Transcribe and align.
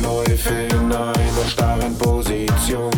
Läufe 0.00 0.54
in 0.54 0.92
einer 0.92 1.48
starren 1.48 1.98
Position. 1.98 2.90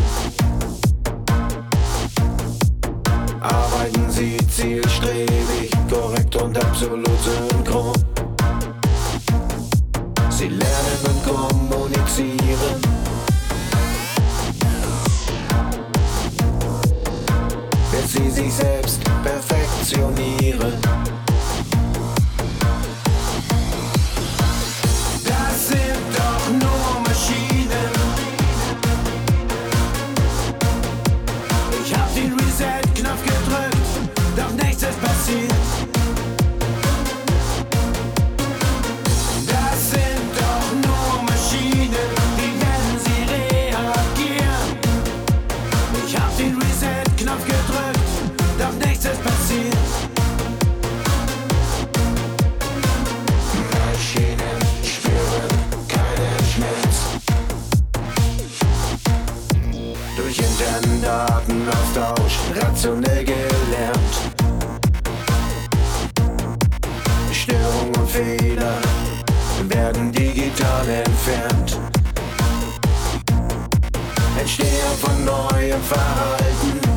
Arbeiten 3.41 4.11
sie 4.11 4.37
zielstrebig, 4.49 5.71
korrekt 5.89 6.37
und 6.37 6.63
absolut 6.63 7.09
synchron. 7.23 7.95
Sie 10.29 10.49
lernen 10.49 11.01
und 11.05 11.25
kommunizieren. 11.25 12.83
Bis 17.91 18.13
sie 18.13 18.31
sich 18.31 18.53
selbst 18.53 19.01
perfektionieren. 19.23 20.38
Datenaustausch 61.19 62.39
rationell 62.55 63.25
gelernt. 63.25 64.15
Störungen 67.33 67.97
und 67.97 68.09
Fehler 68.09 68.79
werden 69.69 70.13
digital 70.13 70.89
entfernt. 70.89 71.81
Entstehung 74.39 74.97
von 75.01 75.25
neuem 75.25 75.83
Verhalten. 75.83 76.88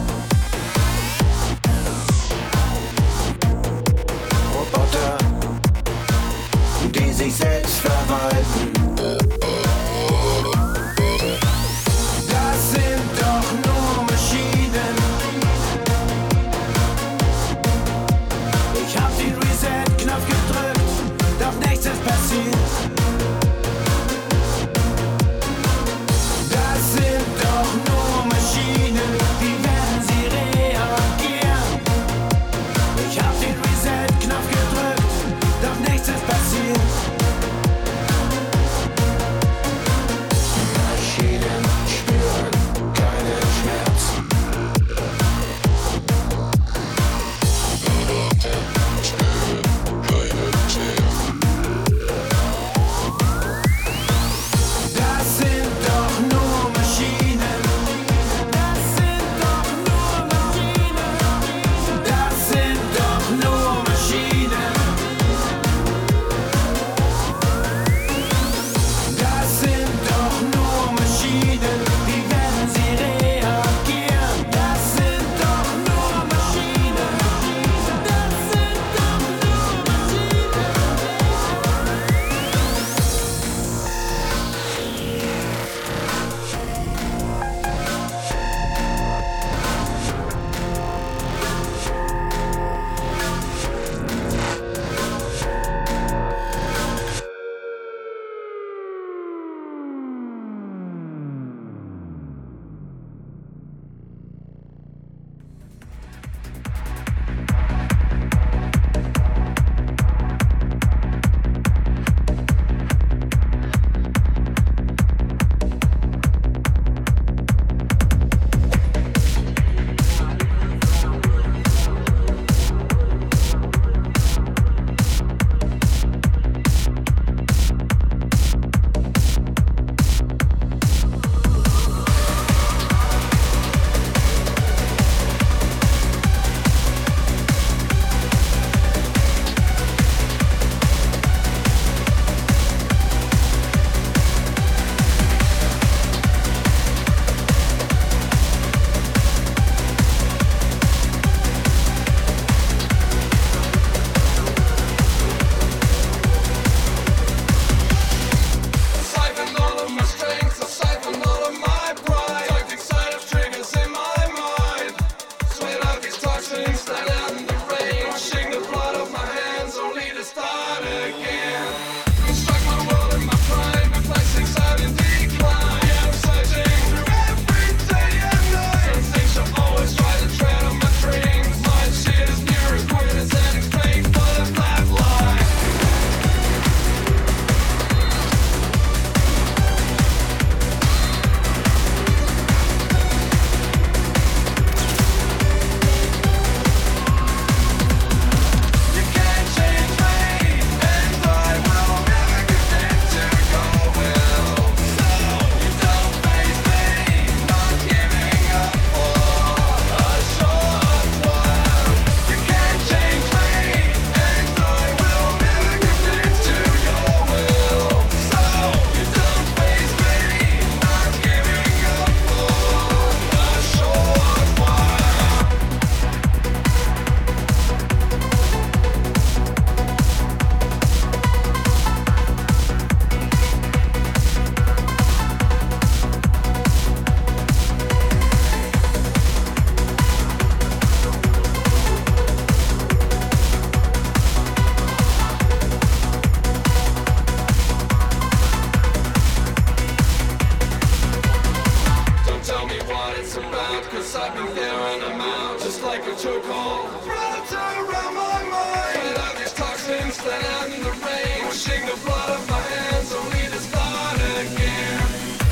Inside 253.37 254.35
me 254.35 254.53
there 254.53 254.73
and 254.73 255.03
I'm 255.03 255.21
out 255.21 255.59
just 255.59 255.81
like 255.83 256.01
a 256.01 256.11
chokehold. 256.11 257.07
Wrapped 257.07 257.53
around 257.53 258.15
my 258.15 258.43
mind. 258.43 258.93
Get 258.93 259.17
out 259.19 259.37
these 259.37 259.53
toxins 259.53 260.17
that 260.17 260.43
out 260.55 260.67
in 260.67 260.83
the 260.83 260.91
rain, 260.91 261.45
washing 261.45 261.85
the 261.85 261.95
blood 262.03 262.29
of 262.29 262.49
my 262.49 262.59
hands. 262.59 263.13
Only 263.13 263.43
to 263.53 263.59
start 263.59 264.17
again. 264.41 265.03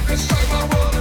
Construct 0.08 0.50
my 0.50 0.76
world 0.76 0.99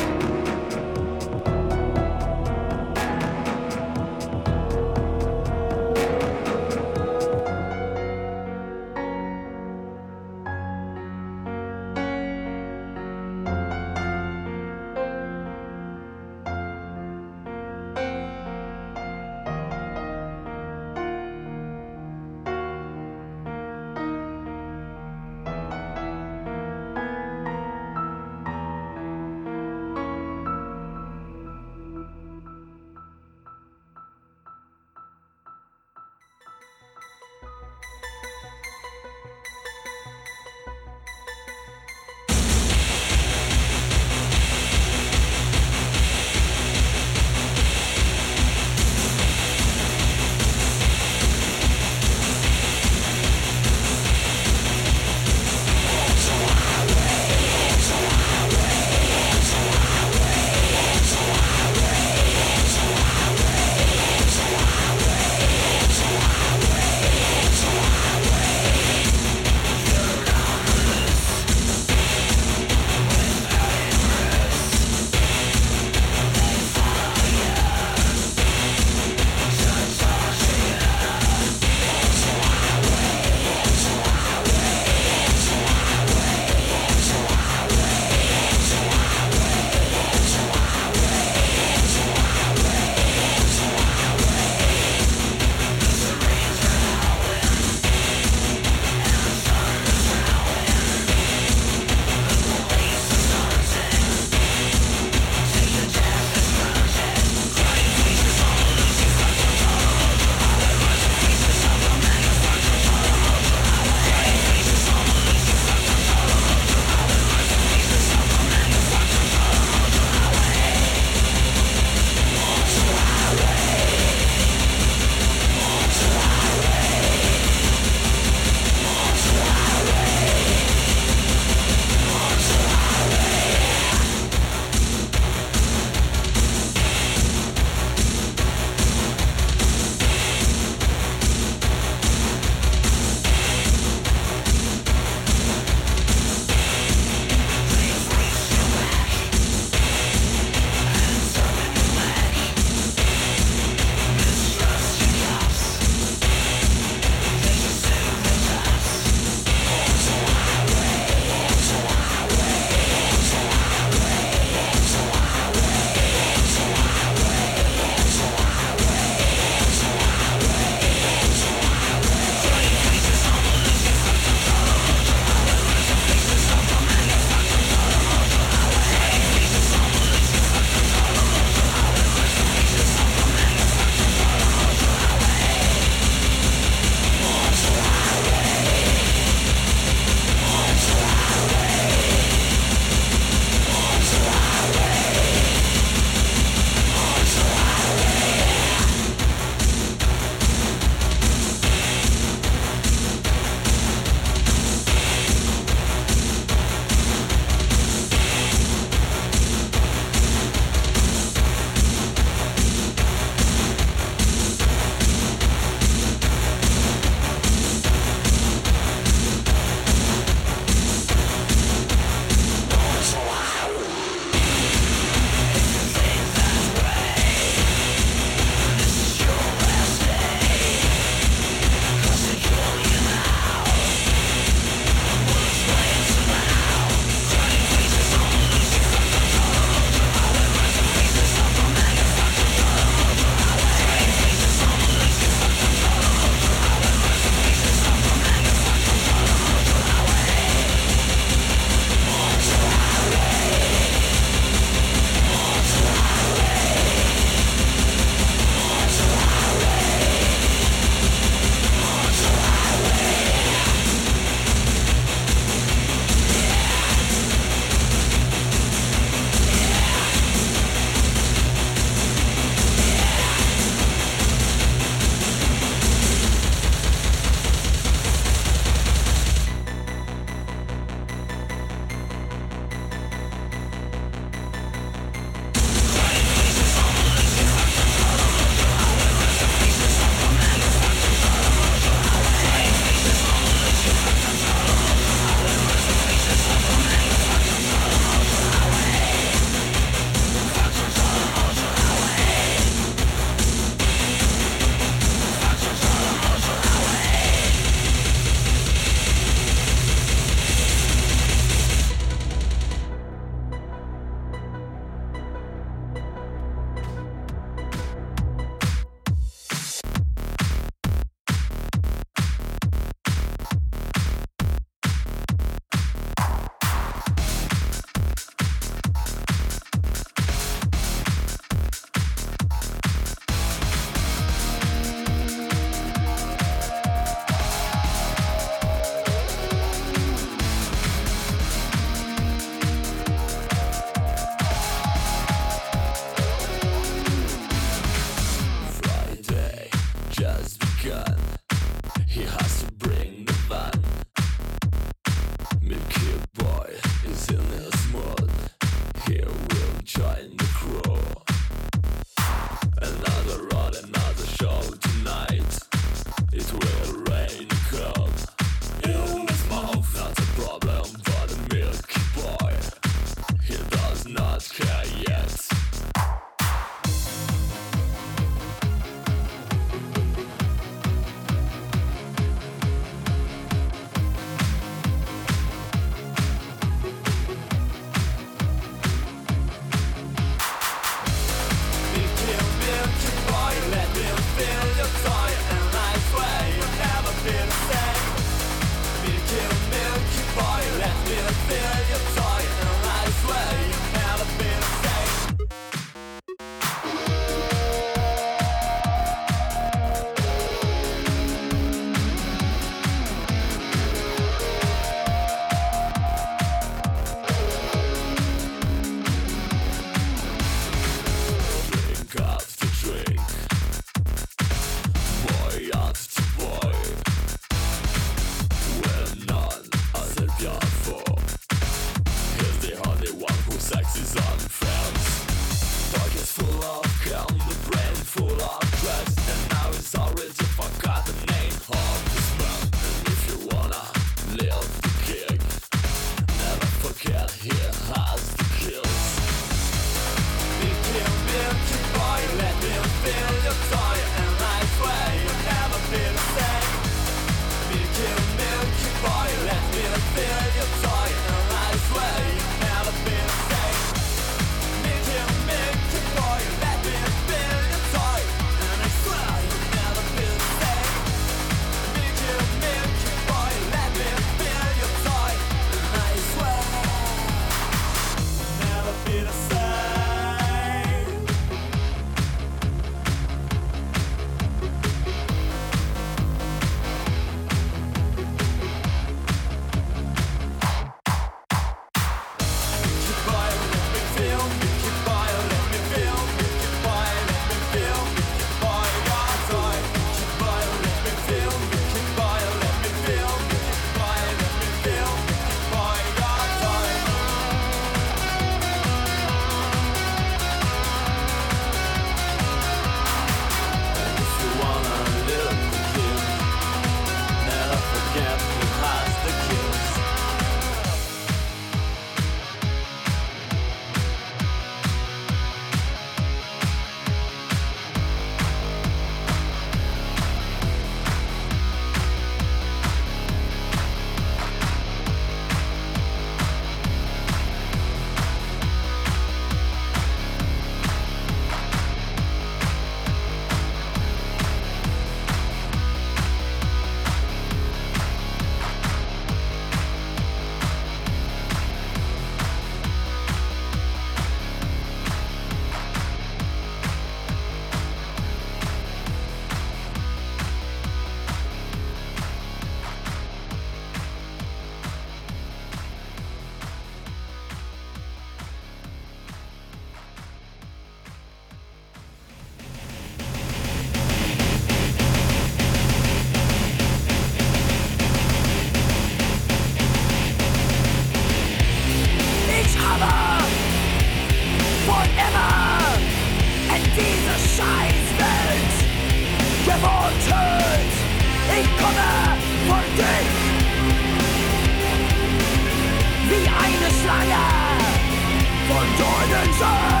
Shut 599.61 600.00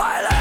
violence. 0.00 0.39